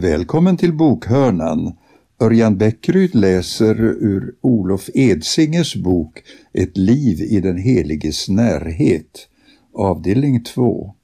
Välkommen 0.00 0.56
till 0.56 0.72
bokhörnan. 0.72 1.72
Örjan 2.20 2.58
Bäckryd 2.58 3.14
läser 3.14 3.80
ur 3.80 4.34
Olof 4.40 4.90
Edsinges 4.94 5.76
bok 5.76 6.22
Ett 6.52 6.76
liv 6.76 7.20
i 7.20 7.40
den 7.40 7.58
heliges 7.58 8.28
närhet, 8.28 9.28
avdelning 9.74 10.44
2. 10.44 10.94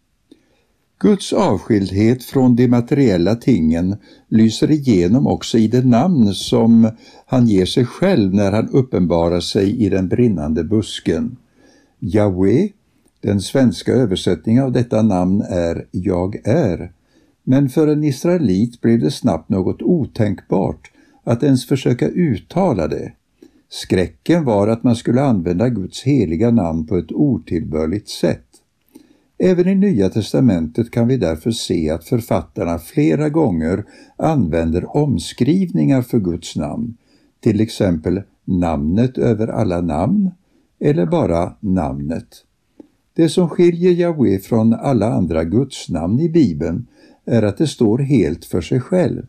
Guds 0.98 1.32
avskildhet 1.32 2.24
från 2.24 2.56
de 2.56 2.68
materiella 2.68 3.34
tingen 3.34 3.96
lyser 4.28 4.70
igenom 4.70 5.26
också 5.26 5.58
i 5.58 5.68
det 5.68 5.84
namn 5.84 6.34
som 6.34 6.90
han 7.26 7.46
ger 7.46 7.66
sig 7.66 7.84
själv 7.84 8.34
när 8.34 8.52
han 8.52 8.68
uppenbarar 8.68 9.40
sig 9.40 9.84
i 9.84 9.88
den 9.88 10.08
brinnande 10.08 10.64
busken. 10.64 11.36
Jahwe, 11.98 12.68
den 13.20 13.40
svenska 13.40 13.92
översättningen 13.92 14.64
av 14.64 14.72
detta 14.72 15.02
namn 15.02 15.40
är 15.40 15.86
Jag 15.90 16.46
är, 16.46 16.92
men 17.48 17.68
för 17.68 17.88
en 17.88 18.04
israelit 18.04 18.80
blev 18.80 19.00
det 19.00 19.10
snabbt 19.10 19.48
något 19.48 19.82
otänkbart 19.82 20.90
att 21.24 21.42
ens 21.42 21.66
försöka 21.66 22.08
uttala 22.08 22.88
det. 22.88 23.12
Skräcken 23.68 24.44
var 24.44 24.68
att 24.68 24.82
man 24.82 24.96
skulle 24.96 25.22
använda 25.22 25.68
Guds 25.68 26.02
heliga 26.02 26.50
namn 26.50 26.86
på 26.86 26.96
ett 26.96 27.12
otillbörligt 27.12 28.08
sätt. 28.08 28.46
Även 29.38 29.68
i 29.68 29.74
Nya 29.74 30.08
testamentet 30.08 30.90
kan 30.90 31.08
vi 31.08 31.16
därför 31.16 31.50
se 31.50 31.90
att 31.90 32.04
författarna 32.04 32.78
flera 32.78 33.28
gånger 33.28 33.84
använder 34.16 34.96
omskrivningar 34.96 36.02
för 36.02 36.18
Guds 36.18 36.56
namn, 36.56 36.96
till 37.40 37.60
exempel 37.60 38.22
namnet 38.44 39.18
över 39.18 39.48
alla 39.48 39.80
namn 39.80 40.30
eller 40.80 41.06
bara 41.06 41.56
namnet. 41.60 42.28
Det 43.14 43.28
som 43.28 43.48
skiljer 43.48 43.92
Jahwe 43.92 44.38
från 44.38 44.74
alla 44.74 45.12
andra 45.12 45.44
gudsnamn 45.44 46.20
i 46.20 46.28
Bibeln 46.28 46.86
är 47.26 47.42
att 47.42 47.58
det 47.58 47.66
står 47.66 47.98
helt 47.98 48.44
för 48.44 48.60
sig 48.60 48.80
själv, 48.80 49.26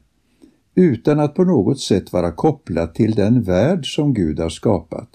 utan 0.76 1.20
att 1.20 1.36
på 1.36 1.44
något 1.44 1.80
sätt 1.80 2.14
vara 2.14 2.32
kopplat 2.32 2.96
till 2.96 3.12
den 3.12 3.44
värld 3.44 3.96
som 3.96 4.14
Gud 4.14 4.40
har 4.40 4.50
skapat. 4.50 5.10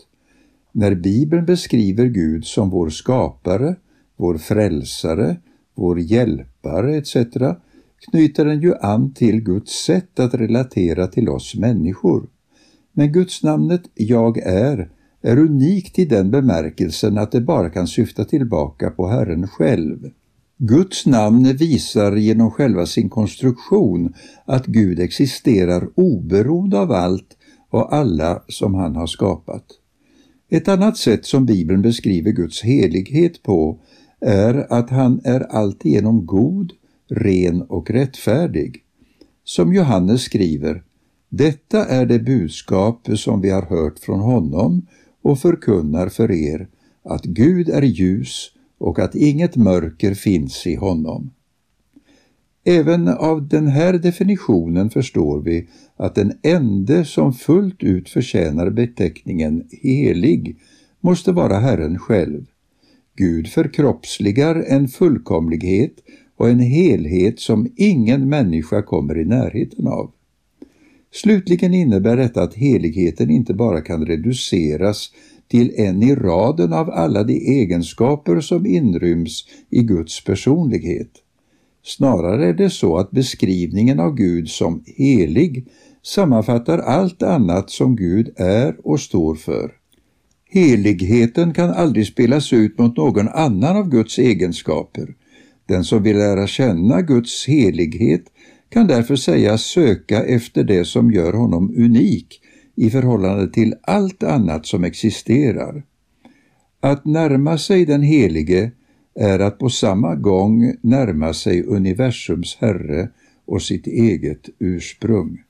När 0.72 0.94
Bibeln 0.94 1.44
beskriver 1.44 2.06
Gud 2.06 2.44
som 2.44 2.70
vår 2.70 2.90
skapare, 2.90 3.74
vår 4.16 4.38
frälsare, 4.38 5.36
vår 5.74 6.00
hjälpare 6.00 6.96
etc. 6.96 7.16
knyter 8.10 8.44
den 8.44 8.60
ju 8.60 8.74
an 8.74 9.14
till 9.14 9.40
Guds 9.40 9.72
sätt 9.84 10.20
att 10.20 10.34
relatera 10.34 11.06
till 11.06 11.28
oss 11.28 11.54
människor. 11.54 12.28
Men 12.92 13.12
gudsnamnet 13.12 13.82
Jag 13.94 14.38
är 14.38 14.90
är 15.22 15.38
unikt 15.38 15.98
i 15.98 16.04
den 16.04 16.30
bemärkelsen 16.30 17.18
att 17.18 17.32
det 17.32 17.40
bara 17.40 17.70
kan 17.70 17.86
syfta 17.86 18.24
tillbaka 18.24 18.90
på 18.90 19.06
Herren 19.08 19.48
själv. 19.48 20.10
Guds 20.64 21.06
namn 21.06 21.56
visar 21.56 22.16
genom 22.16 22.50
själva 22.50 22.86
sin 22.86 23.08
konstruktion 23.08 24.14
att 24.44 24.66
Gud 24.66 25.00
existerar 25.00 25.88
oberoende 25.94 26.78
av 26.78 26.92
allt 26.92 27.36
och 27.70 27.94
alla 27.94 28.42
som 28.48 28.74
han 28.74 28.96
har 28.96 29.06
skapat. 29.06 29.64
Ett 30.50 30.68
annat 30.68 30.96
sätt 30.96 31.26
som 31.26 31.46
Bibeln 31.46 31.82
beskriver 31.82 32.30
Guds 32.30 32.62
helighet 32.62 33.42
på 33.42 33.78
är 34.20 34.72
att 34.72 34.90
han 34.90 35.20
är 35.24 35.40
alltigenom 35.40 36.26
god, 36.26 36.72
ren 37.10 37.62
och 37.62 37.90
rättfärdig. 37.90 38.82
Som 39.44 39.74
Johannes 39.74 40.22
skriver, 40.22 40.82
detta 41.28 41.84
är 41.84 42.06
det 42.06 42.18
budskap 42.18 43.08
som 43.14 43.40
vi 43.40 43.50
har 43.50 43.62
hört 43.62 43.98
från 43.98 44.20
honom 44.20 44.86
och 45.22 45.38
förkunnar 45.38 46.08
för 46.08 46.30
er, 46.30 46.68
att 47.04 47.24
Gud 47.24 47.68
är 47.68 47.82
ljus 47.82 48.52
och 48.82 48.98
att 48.98 49.14
inget 49.14 49.56
mörker 49.56 50.14
finns 50.14 50.66
i 50.66 50.74
honom. 50.74 51.30
Även 52.64 53.08
av 53.08 53.48
den 53.48 53.66
här 53.66 53.92
definitionen 53.92 54.90
förstår 54.90 55.40
vi 55.40 55.68
att 55.96 56.14
den 56.14 56.32
ende 56.42 57.04
som 57.04 57.32
fullt 57.32 57.82
ut 57.82 58.08
förtjänar 58.08 58.70
beteckningen 58.70 59.64
helig 59.82 60.56
måste 61.00 61.32
vara 61.32 61.58
Herren 61.58 61.98
själv. 61.98 62.44
Gud 63.16 63.48
förkroppsligar 63.48 64.64
en 64.68 64.88
fullkomlighet 64.88 65.94
och 66.36 66.50
en 66.50 66.60
helhet 66.60 67.40
som 67.40 67.68
ingen 67.76 68.28
människa 68.28 68.82
kommer 68.82 69.18
i 69.18 69.24
närheten 69.24 69.86
av. 69.86 70.10
Slutligen 71.12 71.74
innebär 71.74 72.16
detta 72.16 72.42
att 72.42 72.54
heligheten 72.54 73.30
inte 73.30 73.54
bara 73.54 73.80
kan 73.80 74.06
reduceras 74.06 75.12
till 75.52 75.72
en 75.76 76.02
i 76.02 76.14
raden 76.14 76.72
av 76.72 76.90
alla 76.90 77.24
de 77.24 77.60
egenskaper 77.60 78.40
som 78.40 78.66
inryms 78.66 79.44
i 79.70 79.82
Guds 79.82 80.24
personlighet. 80.24 81.10
Snarare 81.84 82.46
är 82.46 82.54
det 82.54 82.70
så 82.70 82.98
att 82.98 83.10
beskrivningen 83.10 84.00
av 84.00 84.14
Gud 84.14 84.48
som 84.48 84.84
helig 84.86 85.66
sammanfattar 86.02 86.78
allt 86.78 87.22
annat 87.22 87.70
som 87.70 87.96
Gud 87.96 88.30
är 88.36 88.76
och 88.84 89.00
står 89.00 89.34
för. 89.34 89.72
Heligheten 90.50 91.54
kan 91.54 91.70
aldrig 91.70 92.06
spelas 92.06 92.52
ut 92.52 92.78
mot 92.78 92.96
någon 92.96 93.28
annan 93.28 93.76
av 93.76 93.88
Guds 93.88 94.18
egenskaper. 94.18 95.14
Den 95.66 95.84
som 95.84 96.02
vill 96.02 96.16
lära 96.18 96.46
känna 96.46 97.02
Guds 97.02 97.46
helighet 97.46 98.24
kan 98.68 98.86
därför 98.86 99.16
sägas 99.16 99.62
söka 99.62 100.24
efter 100.24 100.64
det 100.64 100.84
som 100.84 101.12
gör 101.12 101.32
honom 101.32 101.74
unik 101.76 102.41
i 102.82 102.90
förhållande 102.90 103.48
till 103.48 103.74
allt 103.82 104.22
annat 104.22 104.66
som 104.66 104.84
existerar. 104.84 105.82
Att 106.80 107.04
närma 107.04 107.58
sig 107.58 107.84
den 107.84 108.02
Helige 108.02 108.70
är 109.14 109.38
att 109.38 109.58
på 109.58 109.68
samma 109.70 110.14
gång 110.14 110.74
närma 110.80 111.34
sig 111.34 111.62
universums 111.62 112.56
Herre 112.60 113.08
och 113.44 113.62
sitt 113.62 113.86
eget 113.86 114.48
ursprung. 114.58 115.42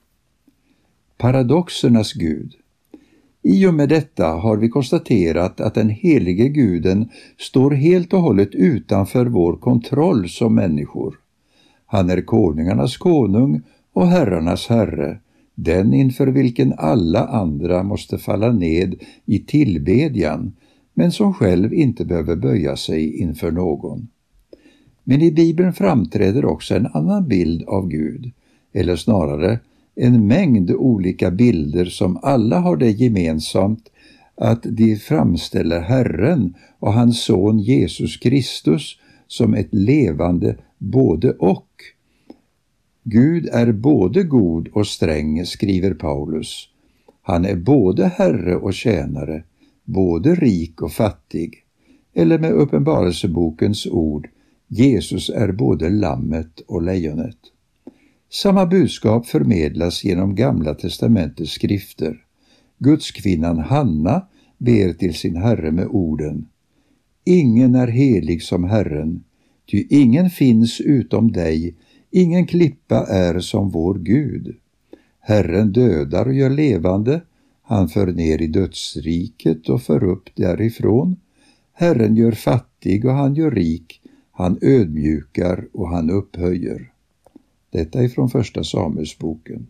Paradoxernas 1.17 2.13
Gud 2.13 2.53
i 3.41 3.65
och 3.67 3.73
med 3.73 3.89
detta 3.89 4.27
har 4.27 4.57
vi 4.57 4.69
konstaterat 4.69 5.61
att 5.61 5.75
den 5.75 5.89
helige 5.89 6.47
guden 6.47 7.09
står 7.37 7.71
helt 7.71 8.13
och 8.13 8.21
hållet 8.21 8.55
utanför 8.55 9.25
vår 9.25 9.55
kontroll 9.55 10.29
som 10.29 10.55
människor. 10.55 11.15
Han 11.85 12.09
är 12.09 12.21
konungarnas 12.21 12.97
konung 12.97 13.61
och 13.93 14.07
herrarnas 14.07 14.67
herre, 14.67 15.19
den 15.55 15.93
inför 15.93 16.27
vilken 16.27 16.73
alla 16.77 17.27
andra 17.27 17.83
måste 17.83 18.17
falla 18.17 18.51
ned 18.51 18.95
i 19.25 19.39
tillbedjan, 19.39 20.53
men 20.93 21.11
som 21.11 21.33
själv 21.33 21.73
inte 21.73 22.05
behöver 22.05 22.35
böja 22.35 22.75
sig 22.75 23.19
inför 23.19 23.51
någon. 23.51 24.07
Men 25.03 25.21
i 25.21 25.31
Bibeln 25.31 25.73
framträder 25.73 26.45
också 26.45 26.75
en 26.75 26.87
annan 26.87 27.27
bild 27.27 27.63
av 27.63 27.87
Gud, 27.87 28.31
eller 28.73 28.95
snarare 28.95 29.59
en 29.95 30.27
mängd 30.27 30.71
olika 30.71 31.31
bilder 31.31 31.85
som 31.85 32.19
alla 32.21 32.59
har 32.59 32.77
det 32.77 32.91
gemensamt 32.91 33.89
att 34.35 34.63
de 34.63 34.95
framställer 34.95 35.79
Herren 35.79 36.53
och 36.79 36.93
hans 36.93 37.23
son 37.23 37.59
Jesus 37.59 38.17
Kristus 38.17 38.97
som 39.27 39.53
ett 39.53 39.73
levande 39.73 40.57
både 40.77 41.31
och. 41.31 41.67
Gud 43.03 43.49
är 43.51 43.71
både 43.71 44.23
god 44.23 44.67
och 44.67 44.87
sträng, 44.87 45.45
skriver 45.45 45.93
Paulus. 45.93 46.69
Han 47.21 47.45
är 47.45 47.55
både 47.55 48.07
herre 48.07 48.55
och 48.55 48.73
tjänare, 48.73 49.43
både 49.83 50.35
rik 50.35 50.81
och 50.81 50.91
fattig. 50.91 51.63
Eller 52.13 52.39
med 52.39 52.51
Uppenbarelsebokens 52.51 53.87
ord, 53.87 54.29
Jesus 54.67 55.29
är 55.29 55.51
både 55.51 55.89
lammet 55.89 56.59
och 56.59 56.81
lejonet. 56.81 57.37
Samma 58.31 58.65
budskap 58.65 59.25
förmedlas 59.25 60.03
genom 60.03 60.35
Gamla 60.35 60.73
testamentets 60.73 61.51
skrifter. 61.51 62.17
Gudskvinnan 62.77 63.59
Hanna 63.59 64.27
ber 64.57 64.93
till 64.93 65.13
sin 65.13 65.35
Herre 65.35 65.71
med 65.71 65.87
orden 65.87 66.45
Ingen 67.25 67.75
är 67.75 67.87
helig 67.87 68.43
som 68.43 68.63
Herren, 68.63 69.23
ty 69.71 69.87
ingen 69.89 70.29
finns 70.29 70.81
utom 70.81 71.31
dig, 71.31 71.75
ingen 72.13 72.47
klippa 72.47 73.05
är 73.05 73.39
som 73.39 73.69
vår 73.69 73.95
Gud. 73.95 74.55
Herren 75.19 75.71
dödar 75.71 76.25
och 76.25 76.33
gör 76.33 76.49
levande, 76.49 77.21
han 77.61 77.89
för 77.89 78.07
ner 78.07 78.41
i 78.41 78.47
dödsriket 78.47 79.69
och 79.69 79.81
för 79.81 80.03
upp 80.03 80.29
därifrån. 80.35 81.15
Herren 81.73 82.15
gör 82.15 82.31
fattig 82.31 83.05
och 83.05 83.13
han 83.13 83.35
gör 83.35 83.51
rik, 83.51 84.01
han 84.31 84.57
ödmjukar 84.61 85.67
och 85.73 85.89
han 85.89 86.09
upphöjer. 86.09 86.91
Detta 87.71 88.03
är 88.03 88.07
från 88.07 88.29
Första 88.29 88.63
Samuelsboken. 88.63 89.67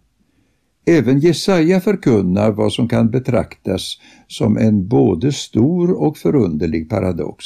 Även 0.85 1.19
Jesaja 1.19 1.81
förkunnar 1.81 2.51
vad 2.51 2.73
som 2.73 2.87
kan 2.87 3.11
betraktas 3.11 3.99
som 4.27 4.57
en 4.57 4.87
både 4.87 5.31
stor 5.31 5.91
och 5.91 6.17
förunderlig 6.17 6.89
paradox. 6.89 7.45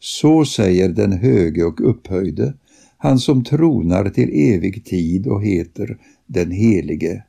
Så 0.00 0.44
säger 0.44 0.88
den 0.88 1.12
höge 1.12 1.64
och 1.64 1.90
upphöjde, 1.90 2.54
han 2.98 3.18
som 3.18 3.44
tronar 3.44 4.10
till 4.10 4.30
evig 4.54 4.84
tid 4.84 5.26
och 5.26 5.44
heter 5.44 5.98
den 6.26 6.50
Helige. 6.50 7.24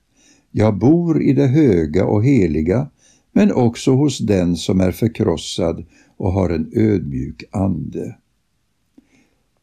Jag 0.51 0.77
bor 0.77 1.21
i 1.21 1.33
det 1.33 1.47
höga 1.47 2.05
och 2.05 2.25
heliga, 2.25 2.89
men 3.31 3.51
också 3.51 3.91
hos 3.91 4.19
den 4.19 4.55
som 4.55 4.81
är 4.81 4.91
förkrossad 4.91 5.85
och 6.17 6.33
har 6.33 6.49
en 6.49 6.71
ödmjuk 6.75 7.43
ande. 7.51 8.15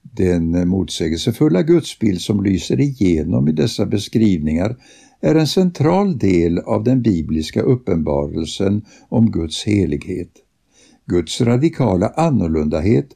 Den 0.02 0.68
motsägelsefulla 0.68 1.62
gudsbild 1.62 2.20
som 2.20 2.44
lyser 2.44 2.80
igenom 2.80 3.48
i 3.48 3.52
dessa 3.52 3.86
beskrivningar 3.86 4.76
är 5.20 5.34
en 5.34 5.46
central 5.46 6.18
del 6.18 6.58
av 6.58 6.84
den 6.84 7.02
bibliska 7.02 7.62
uppenbarelsen 7.62 8.84
om 9.08 9.30
Guds 9.30 9.64
helighet. 9.64 10.30
Guds 11.06 11.40
radikala 11.40 12.08
annorlundahet 12.08 13.08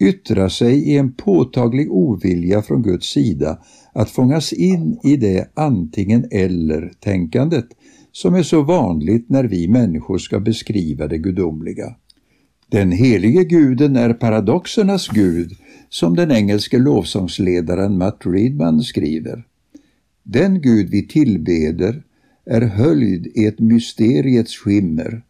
yttrar 0.00 0.48
sig 0.48 0.88
i 0.88 0.98
en 0.98 1.12
påtaglig 1.12 1.92
ovilja 1.92 2.62
från 2.62 2.82
Guds 2.82 3.06
sida 3.06 3.58
att 3.92 4.10
fångas 4.10 4.52
in 4.52 5.00
i 5.04 5.16
det 5.16 5.50
antingen 5.54 6.28
eller-tänkandet 6.30 7.66
som 8.12 8.34
är 8.34 8.42
så 8.42 8.62
vanligt 8.62 9.28
när 9.28 9.44
vi 9.44 9.68
människor 9.68 10.18
ska 10.18 10.40
beskriva 10.40 11.06
det 11.06 11.18
gudomliga. 11.18 11.96
Den 12.68 12.92
helige 12.92 13.44
guden 13.44 13.96
är 13.96 14.12
paradoxernas 14.12 15.08
gud, 15.08 15.52
som 15.88 16.16
den 16.16 16.30
engelske 16.30 16.78
lovsångsledaren 16.78 17.98
Matt 17.98 18.18
Reedman 18.24 18.82
skriver. 18.82 19.44
Den 20.22 20.60
Gud 20.60 20.90
vi 20.90 21.08
tillbeder 21.08 22.02
är 22.46 22.60
höljd 22.60 23.26
i 23.26 23.44
ett 23.46 23.58
mysteriets 23.58 24.56
skimmer. 24.56 25.22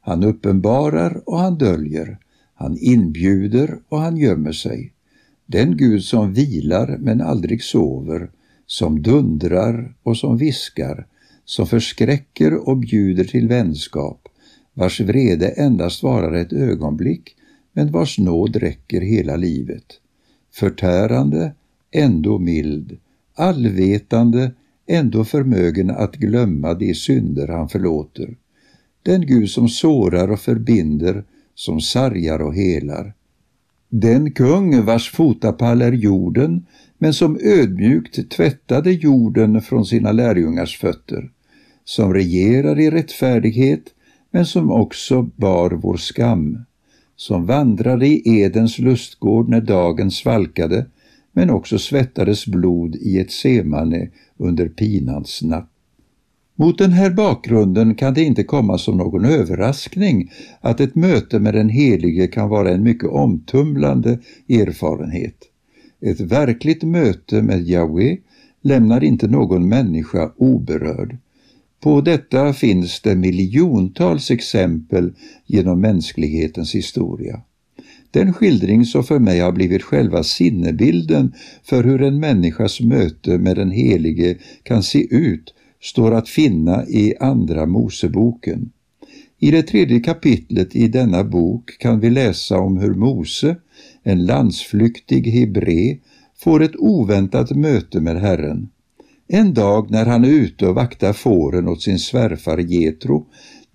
Han 0.00 0.24
uppenbarar 0.24 1.22
och 1.26 1.38
han 1.38 1.58
döljer. 1.58 2.18
Han 2.54 2.76
inbjuder 2.80 3.78
och 3.88 4.00
han 4.00 4.16
gömmer 4.16 4.52
sig. 4.52 4.92
Den 5.46 5.76
Gud 5.76 6.04
som 6.04 6.32
vilar 6.32 6.96
men 7.00 7.20
aldrig 7.20 7.62
sover, 7.62 8.30
som 8.66 9.02
dundrar 9.02 9.94
och 10.02 10.16
som 10.16 10.36
viskar, 10.36 11.06
som 11.44 11.66
förskräcker 11.66 12.68
och 12.68 12.76
bjuder 12.76 13.24
till 13.24 13.48
vänskap, 13.48 14.28
vars 14.74 15.00
vrede 15.00 15.48
endast 15.48 16.02
varar 16.02 16.32
ett 16.32 16.52
ögonblick, 16.52 17.36
men 17.72 17.92
vars 17.92 18.18
nåd 18.18 18.56
räcker 18.56 19.00
hela 19.00 19.36
livet. 19.36 19.84
Förtärande, 20.52 21.54
ändå 21.90 22.38
mild, 22.38 22.98
allvetande, 23.34 24.52
ändå 24.86 25.24
förmögen 25.24 25.90
att 25.90 26.16
glömma 26.16 26.74
de 26.74 26.94
synder 26.94 27.48
han 27.48 27.68
förlåter. 27.68 28.36
Den 29.02 29.26
Gud 29.26 29.50
som 29.50 29.68
sårar 29.68 30.30
och 30.30 30.40
förbinder, 30.40 31.24
som 31.54 31.80
sargar 31.80 32.42
och 32.42 32.54
helar. 32.54 33.14
Den 33.88 34.30
kung 34.30 34.84
vars 34.84 35.10
fotapall 35.10 35.82
är 35.82 35.92
jorden, 35.92 36.66
men 36.98 37.14
som 37.14 37.38
ödmjukt 37.42 38.30
tvättade 38.30 38.92
jorden 38.92 39.62
från 39.62 39.86
sina 39.86 40.12
lärjungars 40.12 40.78
fötter, 40.78 41.30
som 41.84 42.14
regerar 42.14 42.80
i 42.80 42.90
rättfärdighet, 42.90 43.82
men 44.30 44.46
som 44.46 44.70
också 44.70 45.22
bar 45.22 45.70
vår 45.70 45.96
skam, 45.96 46.58
som 47.16 47.46
vandrade 47.46 48.06
i 48.06 48.22
Edens 48.40 48.78
lustgård 48.78 49.48
när 49.48 49.60
dagen 49.60 50.10
svalkade, 50.10 50.86
men 51.32 51.50
också 51.50 51.78
svettades 51.78 52.46
blod 52.46 52.96
i 52.96 53.18
ett 53.18 53.30
semane 53.32 54.08
under 54.36 54.68
pinans 54.68 55.42
natt. 55.42 55.73
Mot 56.56 56.78
den 56.78 56.92
här 56.92 57.10
bakgrunden 57.10 57.94
kan 57.94 58.14
det 58.14 58.22
inte 58.22 58.44
komma 58.44 58.78
som 58.78 58.96
någon 58.96 59.24
överraskning 59.24 60.32
att 60.60 60.80
ett 60.80 60.94
möte 60.94 61.38
med 61.38 61.54
den 61.54 61.68
Helige 61.68 62.26
kan 62.26 62.48
vara 62.48 62.70
en 62.70 62.82
mycket 62.82 63.08
omtumlande 63.08 64.18
erfarenhet. 64.48 65.36
Ett 66.00 66.20
verkligt 66.20 66.82
möte 66.82 67.42
med 67.42 67.62
Jahwe 67.62 68.16
lämnar 68.62 69.04
inte 69.04 69.28
någon 69.28 69.68
människa 69.68 70.32
oberörd. 70.36 71.16
På 71.80 72.00
detta 72.00 72.52
finns 72.52 73.00
det 73.00 73.16
miljontals 73.16 74.30
exempel 74.30 75.12
genom 75.46 75.80
mänsklighetens 75.80 76.74
historia. 76.74 77.40
Den 78.10 78.32
skildring 78.32 78.84
som 78.84 79.04
för 79.04 79.18
mig 79.18 79.40
har 79.40 79.52
blivit 79.52 79.82
själva 79.82 80.22
sinnebilden 80.22 81.32
för 81.62 81.84
hur 81.84 82.02
en 82.02 82.20
människas 82.20 82.80
möte 82.80 83.38
med 83.38 83.56
den 83.56 83.70
Helige 83.70 84.36
kan 84.62 84.82
se 84.82 85.14
ut 85.14 85.54
står 85.84 86.14
att 86.14 86.28
finna 86.28 86.86
i 86.86 87.14
Andra 87.20 87.66
Moseboken. 87.66 88.70
I 89.38 89.50
det 89.50 89.62
tredje 89.62 90.00
kapitlet 90.00 90.76
i 90.76 90.88
denna 90.88 91.24
bok 91.24 91.78
kan 91.78 92.00
vi 92.00 92.10
läsa 92.10 92.58
om 92.58 92.76
hur 92.76 92.94
Mose, 92.94 93.56
en 94.02 94.26
landsflyktig 94.26 95.26
hebre, 95.26 95.98
får 96.36 96.62
ett 96.62 96.76
oväntat 96.76 97.50
möte 97.50 98.00
med 98.00 98.20
Herren. 98.20 98.68
En 99.28 99.54
dag 99.54 99.90
när 99.90 100.06
han 100.06 100.24
är 100.24 100.28
ute 100.28 100.66
och 100.66 100.74
vaktar 100.74 101.12
fåren 101.12 101.68
åt 101.68 101.82
sin 101.82 101.98
svärfar 101.98 102.58
Getro 102.58 103.26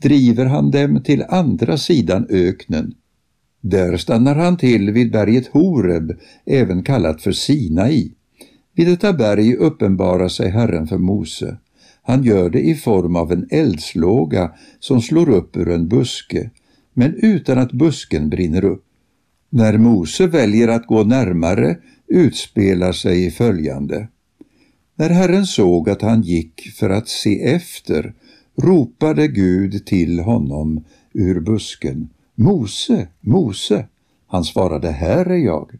driver 0.01 0.45
han 0.45 0.71
dem 0.71 1.03
till 1.03 1.23
andra 1.29 1.77
sidan 1.77 2.27
öknen. 2.29 2.93
Där 3.61 3.97
stannar 3.97 4.35
han 4.35 4.57
till 4.57 4.91
vid 4.91 5.11
berget 5.11 5.47
Horeb, 5.47 6.11
även 6.45 6.83
kallat 6.83 7.21
för 7.21 7.31
Sinai. 7.31 8.11
Vid 8.75 8.87
detta 8.87 9.13
berg 9.13 9.55
uppenbarar 9.55 10.27
sig 10.27 10.49
Herren 10.49 10.87
för 10.87 10.97
Mose. 10.97 11.57
Han 12.09 12.23
gör 12.23 12.49
det 12.49 12.61
i 12.61 12.75
form 12.75 13.15
av 13.15 13.31
en 13.31 13.47
eldslåga 13.49 14.51
som 14.79 15.01
slår 15.01 15.29
upp 15.29 15.57
ur 15.57 15.69
en 15.69 15.87
buske, 15.87 16.49
men 16.93 17.13
utan 17.13 17.57
att 17.57 17.71
busken 17.71 18.29
brinner 18.29 18.65
upp. 18.65 18.85
När 19.49 19.77
Mose 19.77 20.27
väljer 20.27 20.67
att 20.67 20.87
gå 20.87 21.03
närmare 21.03 21.77
utspelar 22.07 22.91
sig 22.91 23.31
följande. 23.31 24.07
När 24.95 25.09
Herren 25.09 25.45
såg 25.45 25.89
att 25.89 26.01
han 26.01 26.21
gick 26.21 26.61
för 26.75 26.89
att 26.89 27.07
se 27.07 27.43
efter 27.43 28.13
ropade 28.55 29.27
Gud 29.27 29.85
till 29.85 30.19
honom 30.19 30.83
ur 31.13 31.39
busken. 31.39 32.09
Mose, 32.35 33.07
Mose! 33.19 33.87
Han 34.27 34.43
svarade, 34.43 34.91
här 34.91 35.25
är 35.25 35.37
jag. 35.45 35.71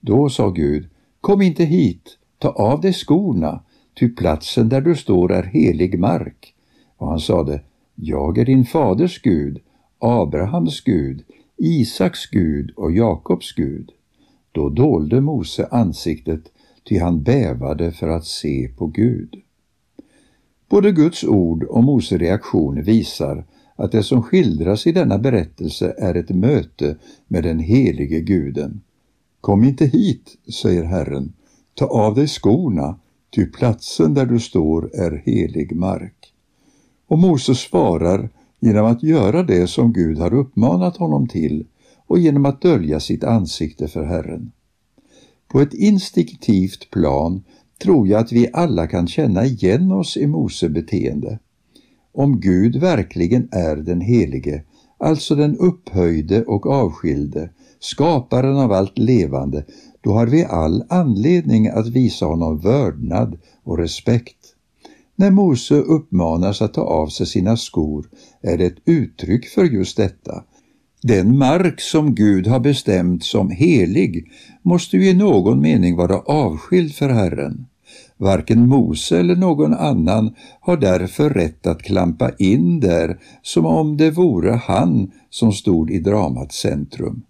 Då 0.00 0.28
sa 0.28 0.50
Gud, 0.50 0.88
kom 1.20 1.42
inte 1.42 1.64
hit, 1.64 2.18
ta 2.38 2.48
av 2.48 2.80
dig 2.80 2.92
skorna, 2.92 3.60
ty 3.94 4.08
platsen 4.08 4.68
där 4.68 4.80
du 4.80 4.96
står 4.96 5.32
är 5.32 5.42
helig 5.42 5.98
mark. 5.98 6.54
Och 6.96 7.08
han 7.08 7.20
sade, 7.20 7.60
jag 7.94 8.38
är 8.38 8.44
din 8.44 8.64
faders 8.64 9.22
Gud, 9.22 9.60
Abrahams 9.98 10.80
Gud, 10.80 11.22
Isaks 11.56 12.26
Gud 12.26 12.70
och 12.76 12.92
Jakobs 12.92 13.52
Gud. 13.52 13.90
Då 14.52 14.68
dolde 14.68 15.20
Mose 15.20 15.68
ansiktet, 15.70 16.42
ty 16.88 16.98
han 16.98 17.22
bävade 17.22 17.92
för 17.92 18.08
att 18.08 18.24
se 18.24 18.68
på 18.68 18.86
Gud. 18.86 19.34
Både 20.68 20.92
Guds 20.92 21.24
ord 21.24 21.64
och 21.64 21.84
Mose 21.84 22.18
reaktion 22.18 22.82
visar 22.82 23.44
att 23.76 23.92
det 23.92 24.02
som 24.02 24.22
skildras 24.22 24.86
i 24.86 24.92
denna 24.92 25.18
berättelse 25.18 25.94
är 25.98 26.14
ett 26.14 26.30
möte 26.30 26.96
med 27.28 27.42
den 27.42 27.58
helige 27.58 28.20
guden. 28.20 28.80
Kom 29.40 29.64
inte 29.64 29.86
hit, 29.86 30.36
säger 30.62 30.84
Herren, 30.84 31.32
ta 31.74 31.86
av 31.86 32.14
dig 32.14 32.28
skorna, 32.28 32.98
ty 33.34 33.46
platsen 33.46 34.14
där 34.14 34.26
du 34.26 34.40
står 34.40 34.90
är 34.94 35.22
helig 35.26 35.76
mark. 35.76 36.32
Och 37.06 37.18
Moses 37.18 37.58
svarar 37.58 38.30
genom 38.60 38.86
att 38.86 39.02
göra 39.02 39.42
det 39.42 39.66
som 39.66 39.92
Gud 39.92 40.18
har 40.18 40.34
uppmanat 40.34 40.96
honom 40.96 41.28
till 41.28 41.66
och 42.06 42.18
genom 42.18 42.46
att 42.46 42.62
dölja 42.62 43.00
sitt 43.00 43.24
ansikte 43.24 43.88
för 43.88 44.04
Herren. 44.04 44.52
På 45.48 45.60
ett 45.60 45.74
instinktivt 45.74 46.90
plan 46.90 47.44
tror 47.82 48.08
jag 48.08 48.20
att 48.20 48.32
vi 48.32 48.50
alla 48.52 48.86
kan 48.86 49.06
känna 49.06 49.44
igen 49.44 49.92
oss 49.92 50.16
i 50.16 50.26
Mose 50.26 50.68
beteende. 50.68 51.38
Om 52.12 52.40
Gud 52.40 52.76
verkligen 52.76 53.48
är 53.52 53.76
den 53.76 54.00
helige, 54.00 54.62
alltså 54.98 55.34
den 55.34 55.56
upphöjde 55.56 56.44
och 56.44 56.66
avskilde, 56.66 57.50
skaparen 57.80 58.56
av 58.56 58.72
allt 58.72 58.98
levande, 58.98 59.64
då 60.04 60.12
har 60.12 60.26
vi 60.26 60.44
all 60.44 60.84
anledning 60.88 61.68
att 61.68 61.88
visa 61.88 62.26
honom 62.26 62.58
vördnad 62.58 63.38
och 63.62 63.78
respekt. 63.78 64.36
När 65.16 65.30
Mose 65.30 65.74
uppmanas 65.74 66.62
att 66.62 66.74
ta 66.74 66.82
av 66.82 67.08
sig 67.08 67.26
sina 67.26 67.56
skor 67.56 68.08
är 68.42 68.58
det 68.58 68.66
ett 68.66 68.82
uttryck 68.84 69.48
för 69.48 69.64
just 69.64 69.96
detta. 69.96 70.44
Den 71.02 71.38
mark 71.38 71.80
som 71.80 72.14
Gud 72.14 72.46
har 72.46 72.60
bestämt 72.60 73.24
som 73.24 73.50
helig 73.50 74.32
måste 74.62 74.96
ju 74.96 75.08
i 75.08 75.14
någon 75.14 75.60
mening 75.60 75.96
vara 75.96 76.18
avskild 76.18 76.94
för 76.94 77.08
Herren. 77.08 77.66
Varken 78.16 78.68
Mose 78.68 79.18
eller 79.20 79.36
någon 79.36 79.74
annan 79.74 80.34
har 80.60 80.76
därför 80.76 81.30
rätt 81.30 81.66
att 81.66 81.82
klampa 81.82 82.30
in 82.38 82.80
där 82.80 83.18
som 83.42 83.66
om 83.66 83.96
det 83.96 84.10
vore 84.10 84.52
han 84.52 85.10
som 85.30 85.52
stod 85.52 85.90
i 85.90 85.98
dramats 85.98 86.58
centrum. 86.58 87.22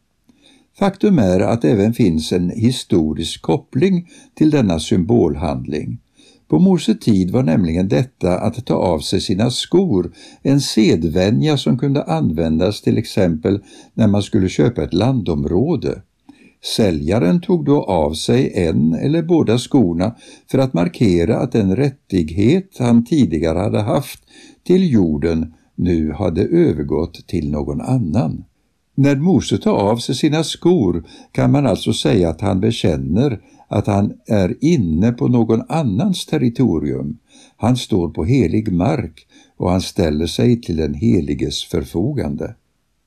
Faktum 0.79 1.19
är 1.19 1.41
att 1.41 1.63
det 1.63 1.71
även 1.71 1.93
finns 1.93 2.33
en 2.33 2.51
historisk 2.51 3.43
koppling 3.43 4.09
till 4.35 4.51
denna 4.51 4.81
symbolhandling. 4.81 5.99
På 6.49 6.59
Mose 6.59 6.95
tid 6.95 7.31
var 7.31 7.43
nämligen 7.43 7.89
detta 7.89 8.39
att 8.39 8.67
ta 8.67 8.75
av 8.75 8.99
sig 8.99 9.21
sina 9.21 9.51
skor 9.51 10.13
en 10.43 10.61
sedvänja 10.61 11.57
som 11.57 11.79
kunde 11.79 12.03
användas 12.03 12.83
till 12.83 12.99
exempel 12.99 13.61
när 13.95 14.09
man 14.09 14.23
skulle 14.23 14.49
köpa 14.49 14.83
ett 14.83 14.95
landområde. 14.95 16.03
Säljaren 16.77 17.41
tog 17.41 17.65
då 17.65 17.83
av 17.83 18.13
sig 18.13 18.53
en 18.55 18.95
eller 18.95 19.23
båda 19.23 19.59
skorna 19.59 20.15
för 20.51 20.59
att 20.59 20.75
markera 20.75 21.39
att 21.39 21.53
den 21.53 21.77
rättighet 21.77 22.71
han 22.79 23.05
tidigare 23.05 23.59
hade 23.59 23.81
haft 23.81 24.21
till 24.67 24.93
jorden 24.93 25.55
nu 25.75 26.13
hade 26.13 26.43
övergått 26.43 27.27
till 27.27 27.51
någon 27.51 27.81
annan. 27.81 28.45
När 28.95 29.17
Mose 29.17 29.59
tar 29.59 29.73
av 29.73 29.97
sig 29.97 30.15
sina 30.15 30.45
skor 30.45 31.05
kan 31.33 31.53
man 31.53 31.67
alltså 31.67 31.93
säga 31.93 32.29
att 32.29 32.41
han 32.41 32.61
bekänner 32.61 33.41
att 33.69 33.87
han 33.87 34.13
är 34.27 34.55
inne 34.61 35.13
på 35.13 35.29
någon 35.29 35.63
annans 35.69 36.27
territorium. 36.27 37.19
Han 37.57 37.77
står 37.77 38.09
på 38.09 38.25
helig 38.25 38.73
mark 38.73 39.27
och 39.57 39.71
han 39.71 39.81
ställer 39.81 40.27
sig 40.27 40.61
till 40.61 40.77
den 40.77 40.95
heliges 40.95 41.65
förfogande. 41.65 42.55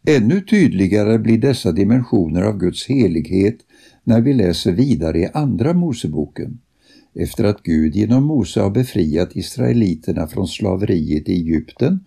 Ännu 0.08 0.41
tydligare 0.41 1.20
blir 1.20 1.38
dessa 1.38 1.72
dimensioner 1.72 2.41
av 2.41 2.58
Guds 2.58 2.88
helighet 2.88 3.58
när 4.03 4.22
vi 4.22 4.34
läser 4.34 4.72
vidare 4.72 5.20
i 5.20 5.29
Andra 5.34 5.74
Moseboken. 5.74 6.60
Efter 7.15 7.44
att 7.44 7.63
Gud 7.63 7.96
genom 7.96 8.24
Mose 8.24 8.62
har 8.62 8.70
befriat 8.70 9.36
israeliterna 9.36 10.27
från 10.27 10.48
slaveriet 10.48 11.29
i 11.29 11.34
Egypten 11.34 12.00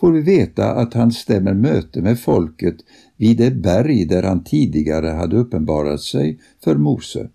får 0.00 0.12
vi 0.12 0.20
veta 0.20 0.72
att 0.72 0.94
han 0.94 1.12
stämmer 1.12 1.54
möte 1.54 2.02
med 2.02 2.20
folket 2.20 2.76
vid 3.16 3.36
det 3.36 3.50
berg 3.50 4.04
där 4.04 4.22
han 4.22 4.44
tidigare 4.44 5.08
hade 5.08 5.36
uppenbarat 5.36 6.00
sig 6.00 6.38
för 6.64 6.76
Mose. 6.76 7.28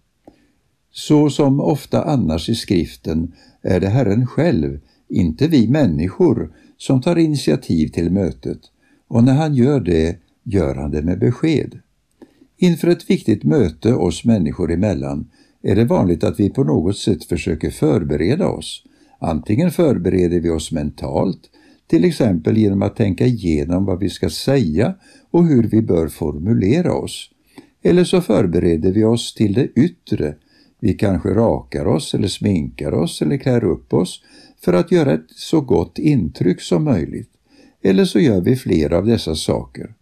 Så 0.92 1.30
som 1.30 1.60
ofta 1.60 2.04
annars 2.04 2.50
i 2.50 2.56
skriften 2.56 3.34
är 3.62 3.80
det 3.80 3.88
Herren 3.88 4.28
själv, 4.28 4.80
inte 5.10 5.48
vi 5.48 5.68
människor, 5.68 6.54
som 6.78 7.02
tar 7.02 7.16
initiativ 7.16 7.88
till 7.88 8.12
mötet 8.12 8.60
och 9.08 9.24
när 9.24 9.34
han 9.34 9.56
gör 9.56 9.80
det 9.80 10.18
gör 10.44 10.76
han 10.76 10.92
det 10.92 11.02
med 11.02 11.20
besked. 11.20 11.80
Inför 12.58 12.88
ett 12.88 13.10
viktigt 13.10 13.44
möte 13.44 13.94
oss 13.94 14.26
människor 14.26 14.72
emellan 14.72 15.30
är 15.62 15.76
det 15.76 15.86
vanligt 15.86 16.24
att 16.24 16.40
vi 16.40 16.50
på 16.50 16.64
något 16.64 16.98
sätt 16.98 17.24
försöker 17.24 17.70
förbereda 17.70 18.48
oss. 18.48 18.84
Antingen 19.20 19.72
förbereder 19.72 20.40
vi 20.40 20.50
oss 20.50 20.72
mentalt, 20.72 21.50
till 21.90 22.06
exempel 22.06 22.58
genom 22.58 22.82
att 22.82 22.96
tänka 22.96 23.26
igenom 23.26 23.86
vad 23.86 24.00
vi 24.00 24.10
ska 24.10 24.30
säga 24.30 24.96
och 25.32 25.48
hur 25.48 25.64
vi 25.64 25.82
bör 25.82 26.08
formulera 26.08 26.94
oss. 26.94 27.30
Eller 27.84 28.04
så 28.04 28.22
förbereder 28.22 28.92
vi 28.92 29.04
oss 29.04 29.34
till 29.34 29.54
det 29.54 29.68
yttre. 29.76 30.36
Vi 30.80 30.94
kanske 30.94 31.30
rakar 31.30 31.86
oss 31.86 32.14
eller 32.14 32.28
sminkar 32.28 32.94
oss 32.94 33.22
eller 33.22 33.38
klär 33.38 33.64
upp 33.64 33.94
oss 33.94 34.22
för 34.62 34.74
att 34.74 34.92
göra 34.92 35.14
ett 35.14 35.32
så 35.36 35.62
gott 35.62 36.00
intryck 36.00 36.62
som 36.62 36.84
möjligt. 36.84 37.30
Eller 37.82 38.06
så 38.06 38.20
gör 38.20 38.42
vi 38.42 38.56
flera 38.56 38.98
av 38.98 39.06
dessa 39.06 39.36
saker. 39.36 39.94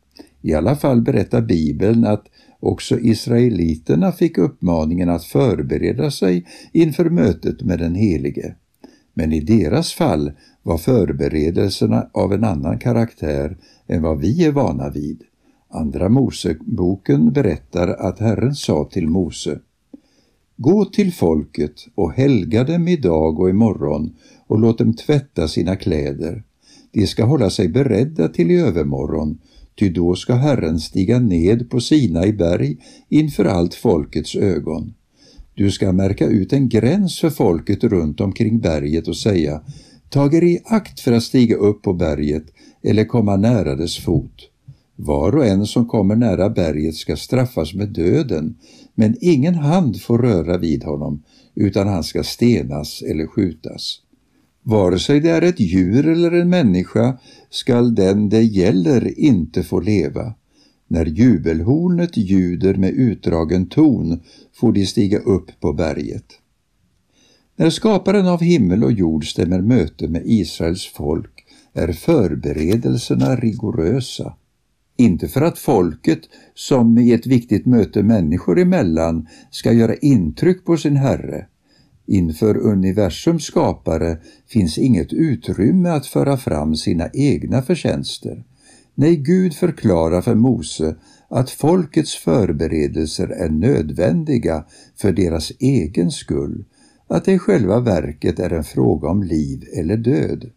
I 0.41 0.53
alla 0.53 0.75
fall 0.75 1.01
berättar 1.01 1.41
Bibeln 1.41 2.06
att 2.06 2.25
också 2.60 3.00
israeliterna 3.00 4.12
fick 4.12 4.38
uppmaningen 4.38 5.10
att 5.10 5.24
förbereda 5.24 6.12
sig 6.12 6.46
inför 6.72 7.10
mötet 7.10 7.62
med 7.62 7.79
den 7.79 7.96
Helige. 7.96 8.56
Men 9.18 9.34
i 9.34 9.40
deras 9.40 9.94
fall 9.94 10.32
var 10.64 10.78
förberedelserna 10.78 12.10
av 12.12 12.34
en 12.34 12.44
annan 12.44 12.80
karaktär 12.80 13.58
än 13.88 14.02
vad 14.02 14.20
vi 14.20 14.46
är 14.46 14.52
vana 14.52 14.90
vid. 14.90 15.24
Andra 15.70 16.10
Moseboken 16.10 17.32
berättar 17.32 17.88
att 17.88 18.20
Herren 18.20 18.56
sa 18.56 18.90
till 18.92 19.08
Mose 19.08 19.60
Gå 20.58 20.86
till 20.86 21.14
folket 21.14 21.74
och 21.96 22.14
helga 22.14 22.64
dem 22.64 22.88
idag 22.88 23.40
och 23.40 23.50
imorgon 23.50 24.16
och 24.48 24.60
låt 24.60 24.78
dem 24.78 24.94
tvätta 24.94 25.48
sina 25.48 25.76
kläder. 25.76 26.44
De 26.92 27.08
ska 27.08 27.26
hålla 27.26 27.50
sig 27.50 27.68
beredda 27.68 28.28
till 28.28 28.52
i 28.52 28.60
övermorgon, 28.60 29.38
ty 29.80 29.90
då 29.90 30.16
ska 30.16 30.34
Herren 30.34 30.80
stiga 30.80 31.20
ned 31.20 31.70
på 31.70 31.80
Sina 31.80 32.26
i 32.26 32.34
berg 32.34 32.78
inför 33.10 33.46
allt 33.46 33.74
folkets 33.74 34.36
ögon. 34.36 34.94
Du 35.58 35.72
ska 35.72 35.92
märka 35.92 36.26
ut 36.26 36.54
en 36.54 36.70
gräns 36.70 37.20
för 37.20 37.30
folket 37.30 37.84
runt 37.84 38.22
omkring 38.22 38.60
berget 38.60 39.08
och 39.08 39.18
säga 39.18 39.62
Tag 40.10 40.34
er 40.34 40.44
i 40.44 40.60
akt 40.66 41.00
för 41.00 41.12
att 41.12 41.24
stiga 41.24 41.56
upp 41.56 41.82
på 41.82 41.94
berget 41.94 42.44
eller 42.84 43.06
komma 43.06 43.36
nära 43.36 43.76
dess 43.76 43.98
fot. 43.98 44.50
Var 44.96 45.36
och 45.36 45.46
en 45.46 45.66
som 45.66 45.88
kommer 45.88 46.16
nära 46.16 46.50
berget 46.50 46.96
ska 46.96 47.16
straffas 47.16 47.74
med 47.74 47.90
döden, 47.90 48.56
men 48.96 49.16
ingen 49.22 49.56
hand 49.56 50.02
får 50.02 50.18
röra 50.18 50.58
vid 50.58 50.84
honom, 50.84 51.24
utan 51.56 51.88
han 51.88 52.04
ska 52.04 52.24
stenas 52.24 53.02
eller 53.02 53.28
skjutas. 53.28 54.02
Vare 54.64 55.00
sig 55.00 55.20
det 55.20 55.30
är 55.30 55.42
ett 55.42 55.60
djur 55.60 56.08
eller 56.08 56.32
en 56.32 56.50
människa 56.50 57.18
skall 57.50 57.96
den 57.96 58.30
det 58.30 58.42
gäller 58.42 59.20
inte 59.20 59.64
få 59.64 59.80
leva. 59.80 60.34
När 60.88 61.06
jubelhornet 61.06 62.17
ljuder 62.17 62.75
med 62.75 62.94
utdragen 62.94 63.70
ton 63.70 64.20
får 64.53 64.72
de 64.72 64.86
stiga 64.86 65.20
upp 65.20 65.60
på 65.60 65.74
berget. 65.74 66.25
När 67.56 67.70
skaparen 67.70 68.27
av 68.27 68.41
himmel 68.41 68.84
och 68.84 68.91
jord 68.91 69.32
stämmer 69.32 69.62
möte 69.62 70.08
med 70.08 70.22
Israels 70.25 70.86
folk 70.86 71.46
är 71.74 71.94
förberedelserna 71.94 73.36
rigorösa. 73.36 74.34
Inte 74.98 75.27
för 75.27 75.41
att 75.41 75.60
folket, 75.60 76.20
som 76.53 76.98
i 76.98 77.13
ett 77.13 77.27
viktigt 77.27 77.65
möte 77.65 78.03
människor 78.03 78.60
emellan, 78.60 79.27
ska 79.51 79.74
göra 79.74 79.96
intryck 79.96 80.65
på 80.65 80.77
sin 80.77 80.96
Herre. 80.96 81.46
Inför 82.08 82.58
universums 82.58 83.44
skapare 83.44 84.17
finns 84.48 84.77
inget 84.77 85.13
utrymme 85.13 85.89
att 85.89 86.06
föra 86.06 86.38
fram 86.38 86.75
sina 86.75 87.10
egna 87.13 87.62
förtjänster. 87.62 88.44
Nej, 89.00 89.16
Gud 89.16 89.54
förklarar 89.54 90.22
för 90.22 90.36
Mose 90.36 90.96
att 91.30 91.50
folkets 91.50 92.16
förberedelser 92.16 93.27
är 93.27 93.50
nödvändiga 93.50 94.66
för 94.96 95.12
deras 95.12 95.51
egen 95.60 96.12
skull, 96.12 96.66
att 97.08 97.25
det 97.25 97.34
i 97.34 97.39
själva 97.39 97.80
verket 97.80 98.39
är 98.39 98.50
en 98.50 98.63
fråga 98.63 99.10
om 99.10 99.24
liv 99.24 99.63
eller 99.77 99.98
död. 99.98 100.50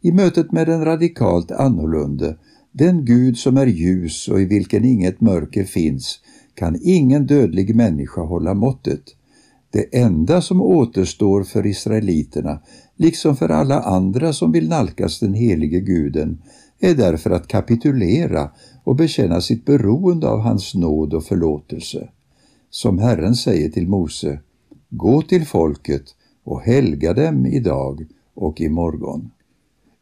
I 0.00 0.12
mötet 0.12 0.52
med 0.52 0.66
den 0.66 0.84
radikalt 0.84 1.50
annorlunda, 1.50 2.34
den 2.72 3.04
Gud 3.04 3.38
som 3.38 3.56
är 3.56 3.66
ljus 3.66 4.28
och 4.28 4.40
i 4.40 4.44
vilken 4.44 4.84
inget 4.84 5.20
mörker 5.20 5.64
finns, 5.64 6.20
kan 6.54 6.78
ingen 6.82 7.26
dödlig 7.26 7.76
människa 7.76 8.20
hålla 8.20 8.54
måttet. 8.54 9.02
Det 9.70 9.98
enda 9.98 10.40
som 10.40 10.62
återstår 10.62 11.44
för 11.44 11.66
israeliterna, 11.66 12.60
liksom 12.96 13.36
för 13.36 13.48
alla 13.48 13.80
andra 13.80 14.32
som 14.32 14.52
vill 14.52 14.68
nalkas 14.68 15.20
den 15.20 15.34
helige 15.34 15.80
guden, 15.80 16.38
är 16.82 16.94
därför 16.94 17.30
att 17.30 17.48
kapitulera 17.48 18.50
och 18.84 18.96
bekänna 18.96 19.40
sitt 19.40 19.64
beroende 19.64 20.28
av 20.28 20.40
hans 20.40 20.74
nåd 20.74 21.14
och 21.14 21.24
förlåtelse. 21.24 22.08
Som 22.70 22.98
Herren 22.98 23.34
säger 23.34 23.68
till 23.68 23.88
Mose, 23.88 24.40
gå 24.90 25.22
till 25.22 25.46
folket 25.46 26.04
och 26.44 26.62
helga 26.62 27.14
dem 27.14 27.46
idag 27.46 28.06
och 28.34 28.60
imorgon. 28.60 29.30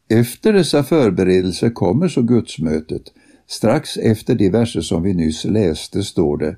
Efter 0.08 0.52
dessa 0.52 0.82
förberedelser 0.82 1.70
kommer 1.70 2.08
så 2.08 2.22
gudsmötet. 2.22 3.02
Strax 3.46 3.96
efter 3.96 4.34
de 4.34 4.50
verser 4.50 4.80
som 4.80 5.02
vi 5.02 5.14
nyss 5.14 5.44
läste 5.44 6.02
står 6.02 6.36
det 6.36 6.56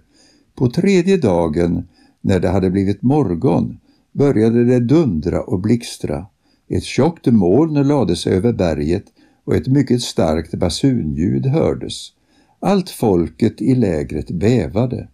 På 0.55 0.71
tredje 0.71 1.17
dagen, 1.17 1.89
när 2.21 2.41
det 2.41 2.49
hade 2.49 2.71
blivit 2.71 3.03
morgon, 3.03 3.79
började 4.13 4.65
det 4.65 4.81
dundra 4.81 5.43
och 5.43 5.61
blixtra. 5.61 6.27
Ett 6.69 6.85
tjockt 6.85 7.27
moln 7.27 7.89
lade 7.89 8.17
sig 8.17 8.35
över 8.35 8.53
berget 8.53 9.05
och 9.45 9.57
ett 9.57 9.67
mycket 9.67 10.03
starkt 10.03 10.55
basunljud 10.55 11.47
hördes. 11.47 12.13
Allt 12.61 12.91
folket 12.91 13.63
i 13.63 13.75
lägret 13.75 14.31
bävade. 14.31 15.09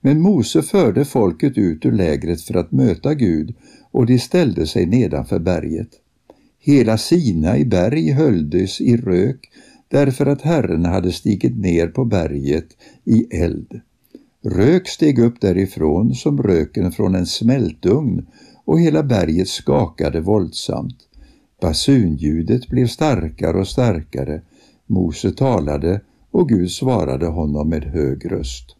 Men 0.00 0.20
Mose 0.20 0.62
förde 0.62 1.04
folket 1.04 1.58
ut 1.58 1.86
ur 1.86 1.92
lägret 1.92 2.40
för 2.40 2.54
att 2.54 2.72
möta 2.72 3.14
Gud 3.14 3.54
och 3.90 4.06
de 4.06 4.18
ställde 4.18 4.66
sig 4.66 4.86
nedanför 4.86 5.38
berget. 5.38 5.88
Hela 6.58 6.98
Sina 6.98 7.58
i 7.58 7.64
berg 7.64 8.10
höljdes 8.10 8.80
i 8.80 8.96
rök 8.96 9.50
därför 9.88 10.26
att 10.26 10.42
Herren 10.42 10.84
hade 10.84 11.12
stigit 11.12 11.58
ner 11.58 11.86
på 11.86 12.04
berget 12.04 12.66
i 13.04 13.36
eld. 13.36 13.80
Rök 14.44 14.88
steg 14.88 15.18
upp 15.18 15.40
därifrån 15.40 16.14
som 16.14 16.42
röken 16.42 16.92
från 16.92 17.14
en 17.14 17.26
smältugn 17.26 18.26
och 18.64 18.80
hela 18.80 19.02
berget 19.02 19.48
skakade 19.48 20.20
våldsamt. 20.20 21.05
Basunljudet 21.60 22.68
blev 22.68 22.86
starkare 22.86 23.60
och 23.60 23.68
starkare. 23.68 24.42
Mose 24.86 25.30
talade 25.30 26.00
och 26.30 26.48
Gud 26.48 26.70
svarade 26.70 27.26
honom 27.26 27.68
med 27.68 27.84
hög 27.84 28.32
röst. 28.32 28.76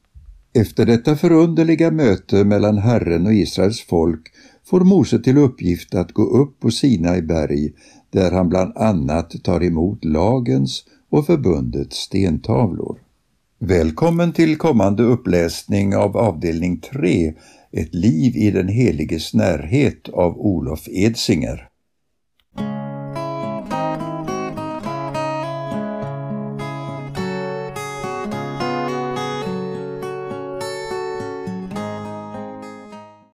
Efter 0.55 0.87
detta 0.87 1.17
förunderliga 1.17 1.91
möte 1.91 2.45
mellan 2.45 2.79
Herren 2.79 3.27
och 3.27 3.35
Israels 3.35 3.81
folk 3.81 4.33
får 4.65 4.81
Mose 4.81 5.19
till 5.19 5.39
uppgift 5.39 5.95
att 5.95 6.13
gå 6.13 6.23
upp 6.23 6.61
på 6.61 6.71
Sinai 6.71 7.23
berg 7.23 7.73
där 8.11 8.31
han 8.31 8.49
bland 8.49 8.77
annat 8.77 9.45
tar 9.45 9.63
emot 9.65 10.05
lagens 10.05 10.85
och 11.11 11.27
förbundets 11.27 11.97
stentavlor. 11.97 12.99
Välkommen 13.59 14.33
till 14.33 14.57
kommande 14.57 15.03
uppläsning 15.03 15.97
av 15.97 16.17
avdelning 16.17 16.81
3, 16.81 17.35
Ett 17.73 17.95
liv 17.95 18.37
i 18.37 18.51
den 18.51 18.69
heliges 18.69 19.35
närhet 19.35 20.09
av 20.09 20.39
Olof 20.39 20.89
Edsinger. 20.89 21.69